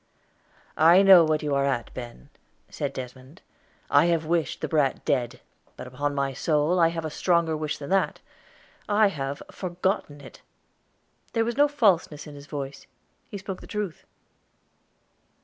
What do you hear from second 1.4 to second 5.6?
you are at, Ben," said Desmond. "I have wished the brat dead;